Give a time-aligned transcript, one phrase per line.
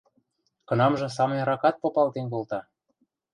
[0.67, 2.59] Кынамжы самыньракат попалтен колта.